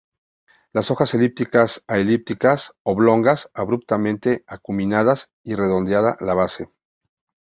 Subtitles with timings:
[0.73, 6.69] Las hojas elípticas a elípticas oblongas, abruptamente acuminadas y redondeada la base.